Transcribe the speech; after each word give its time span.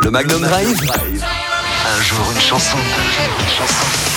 Le 0.00 0.10
Magnum 0.10 0.40
Drive. 0.42 0.80
Un 0.80 2.02
jour 2.02 2.32
une 2.32 2.40
chanson. 2.40 2.76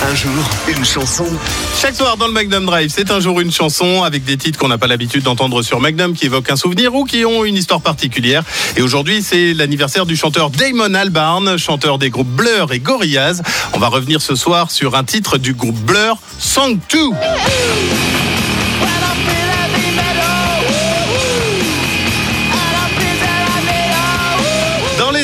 Un 0.04 0.16
jour 0.16 0.32
une 0.68 0.86
chanson. 0.86 1.26
Chaque 1.82 1.96
soir 1.96 2.18
dans 2.18 2.28
le 2.28 2.34
Magnum 2.34 2.66
Drive, 2.68 2.92
c'est 2.94 3.10
un 3.10 3.20
jour 3.20 3.40
une 3.40 3.52
chanson 3.52 4.04
avec 4.04 4.24
des 4.26 4.38
titres 4.38 4.60
qu'on 4.60 4.68
n'a 4.68 4.78
pas 4.78 4.86
l'habitude 4.86 5.24
d'entendre 5.24 5.64
sur 5.64 5.80
Magnum 5.80 6.14
qui 6.14 6.26
évoquent 6.26 6.52
un 6.52 6.56
souvenir 6.56 6.94
ou 6.94 7.06
qui 7.06 7.26
ont 7.26 7.44
une 7.44 7.56
histoire 7.56 7.82
particulière. 7.82 8.44
Et 8.78 8.84
aujourd'hui, 8.84 9.24
c'est 9.24 9.56
l'anniversaire 9.56 10.06
du 10.06 10.16
chanteur 10.16 10.52
Damon 10.52 10.94
Albarn, 10.94 11.58
chanteur 11.58 11.98
des 11.98 12.12
groupes 12.12 12.30
Blur 12.30 12.72
et 12.72 12.80
Gorillaz. 12.80 13.42
On 13.74 13.80
va 13.80 13.88
revenir 13.88 14.22
ce 14.22 14.36
soir 14.36 14.70
sur 14.70 14.96
un 14.96 15.04
titre 15.04 15.40
du 15.40 15.54
groupe 15.54 15.80
Blur, 15.80 16.20
Song 16.38 16.78
2. 16.92 17.00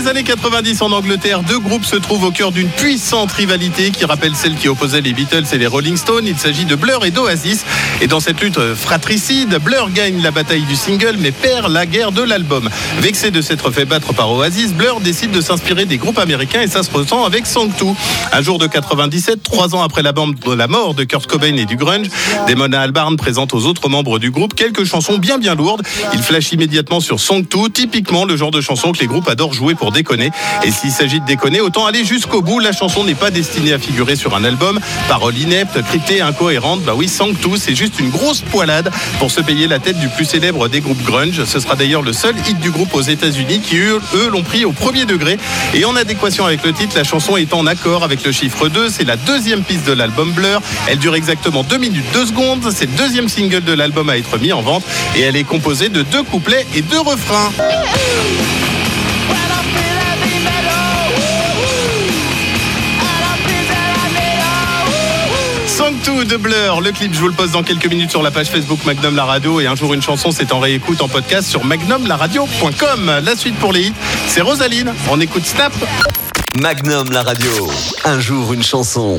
Les 0.07 0.11
années 0.11 0.23
90 0.23 0.81
en 0.83 0.91
Angleterre, 0.93 1.43
deux 1.43 1.59
groupes 1.59 1.83
se 1.83 1.97
trouvent 1.97 2.23
au 2.23 2.31
cœur 2.31 2.53
d'une 2.53 2.69
puissante 2.69 3.29
rivalité 3.33 3.91
qui 3.91 4.05
rappelle 4.05 4.35
celle 4.35 4.55
qui 4.55 4.69
opposait 4.69 5.01
les 5.01 5.11
Beatles 5.11 5.43
et 5.51 5.57
les 5.57 5.67
Rolling 5.67 5.97
Stones. 5.97 6.25
Il 6.25 6.37
s'agit 6.37 6.63
de 6.63 6.75
Blur 6.75 7.03
et 7.03 7.11
d'Oasis. 7.11 7.65
Et 7.99 8.07
dans 8.07 8.21
cette 8.21 8.39
lutte 8.39 8.57
fratricide, 8.75 9.57
Blur 9.61 9.89
gagne 9.89 10.21
la 10.21 10.31
bataille 10.31 10.61
du 10.61 10.77
single 10.77 11.17
mais 11.19 11.31
perd 11.31 11.69
la 11.69 11.85
guerre 11.85 12.13
de 12.13 12.21
l'album. 12.21 12.69
Vexé 12.99 13.31
de 13.31 13.41
s'être 13.41 13.69
fait 13.69 13.83
battre 13.83 14.13
par 14.13 14.31
Oasis, 14.31 14.73
Blur 14.73 15.01
décide 15.01 15.31
de 15.31 15.41
s'inspirer 15.41 15.83
des 15.83 15.97
groupes 15.97 16.19
américains 16.19 16.61
et 16.61 16.67
ça 16.67 16.83
se 16.83 16.91
ressent 16.91 17.25
avec 17.25 17.43
2. 17.43 17.85
Un 18.31 18.41
jour 18.41 18.59
de 18.59 18.67
97, 18.67 19.43
trois 19.43 19.75
ans 19.75 19.81
après 19.81 20.03
la, 20.03 20.13
la 20.55 20.67
mort 20.67 20.93
de 20.93 21.03
Kurt 21.03 21.27
Cobain 21.27 21.57
et 21.57 21.65
du 21.65 21.75
grunge, 21.75 22.07
Damon 22.47 22.71
Albarn 22.71 23.17
présente 23.17 23.53
aux 23.53 23.65
autres 23.65 23.89
membres 23.89 24.19
du 24.19 24.31
groupe 24.31 24.53
quelques 24.53 24.85
chansons 24.85 25.17
bien 25.17 25.37
bien 25.37 25.55
lourdes. 25.55 25.81
Il 26.13 26.21
flash 26.21 26.53
immédiatement 26.53 27.01
sur 27.01 27.17
2, 27.17 27.43
typiquement 27.73 28.23
le 28.23 28.37
genre 28.37 28.51
de 28.51 28.61
chanson 28.61 28.93
que 28.93 28.99
les 28.99 29.07
groupes 29.07 29.27
adorent 29.27 29.53
jouer 29.53 29.75
pour 29.75 29.91
Et 30.63 30.71
s'il 30.71 30.91
s'agit 30.91 31.19
de 31.19 31.25
déconner, 31.25 31.61
autant 31.61 31.85
aller 31.85 32.05
jusqu'au 32.05 32.41
bout. 32.41 32.59
La 32.59 32.71
chanson 32.71 33.03
n'est 33.03 33.15
pas 33.15 33.31
destinée 33.31 33.73
à 33.73 33.79
figurer 33.79 34.15
sur 34.15 34.35
un 34.35 34.43
album. 34.43 34.79
Paroles 35.07 35.37
ineptes, 35.37 35.81
cryptées, 35.83 36.21
incohérentes. 36.21 36.81
Bah 36.83 36.93
oui, 36.95 37.07
Sang 37.07 37.33
tout, 37.41 37.57
c'est 37.57 37.75
juste 37.75 37.99
une 37.99 38.09
grosse 38.09 38.41
poilade 38.41 38.91
pour 39.19 39.31
se 39.31 39.41
payer 39.41 39.67
la 39.67 39.79
tête 39.79 39.99
du 39.99 40.07
plus 40.09 40.25
célèbre 40.25 40.67
des 40.67 40.81
groupes 40.81 41.01
grunge. 41.03 41.43
Ce 41.45 41.59
sera 41.59 41.75
d'ailleurs 41.75 42.01
le 42.01 42.13
seul 42.13 42.35
hit 42.47 42.59
du 42.59 42.71
groupe 42.71 42.93
aux 42.93 43.01
États-Unis 43.01 43.61
qui, 43.61 43.77
eux, 43.77 44.01
l'ont 44.29 44.43
pris 44.43 44.65
au 44.65 44.71
premier 44.71 45.05
degré. 45.05 45.37
Et 45.73 45.85
en 45.85 45.95
adéquation 45.95 46.45
avec 46.45 46.63
le 46.63 46.73
titre, 46.73 46.95
la 46.95 47.03
chanson 47.03 47.37
est 47.37 47.53
en 47.53 47.65
accord 47.65 48.03
avec 48.03 48.23
le 48.23 48.31
chiffre 48.31 48.67
2. 48.69 48.89
C'est 48.89 49.05
la 49.05 49.17
deuxième 49.17 49.63
piste 49.63 49.85
de 49.85 49.93
l'album 49.93 50.31
Blur. 50.31 50.61
Elle 50.87 50.99
dure 50.99 51.15
exactement 51.15 51.63
2 51.63 51.77
minutes 51.77 52.05
2 52.13 52.25
secondes. 52.27 52.71
C'est 52.73 52.85
le 52.85 52.97
deuxième 52.97 53.29
single 53.29 53.63
de 53.63 53.73
l'album 53.73 54.09
à 54.09 54.17
être 54.17 54.37
mis 54.37 54.53
en 54.53 54.61
vente. 54.61 54.83
Et 55.15 55.21
elle 55.21 55.35
est 55.35 55.43
composée 55.43 55.89
de 55.89 56.03
deux 56.03 56.23
couplets 56.23 56.65
et 56.75 56.81
deux 56.81 56.99
refrains. 56.99 57.51
Song 65.87 65.95
2 66.03 66.25
de 66.25 66.35
le 66.35 66.91
clip 66.91 67.13
je 67.13 67.19
vous 67.21 67.29
le 67.29 67.33
poste 67.33 67.53
dans 67.53 67.63
quelques 67.63 67.87
minutes 67.87 68.11
sur 68.11 68.21
la 68.21 68.29
page 68.29 68.47
Facebook 68.47 68.83
Magnum 68.85 69.15
La 69.15 69.23
Radio 69.23 69.61
et 69.61 69.67
un 69.67 69.75
jour 69.75 69.93
une 69.93 70.01
chanson 70.01 70.31
c'est 70.31 70.51
en 70.51 70.59
réécoute 70.59 71.01
en 71.01 71.07
podcast 71.07 71.47
sur 71.47 71.63
magnumlaradio.com. 71.63 73.21
La 73.23 73.35
suite 73.37 73.55
pour 73.55 73.71
les 73.71 73.83
hits, 73.83 73.93
c'est 74.27 74.41
Rosaline, 74.41 74.93
on 75.09 75.21
écoute 75.21 75.45
Snap. 75.45 75.71
Magnum 76.59 77.09
la 77.11 77.21
radio. 77.21 77.69
Un 78.03 78.19
jour 78.19 78.51
une 78.51 78.63
chanson. 78.63 79.15